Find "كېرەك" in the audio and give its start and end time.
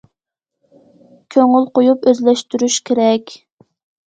2.89-3.37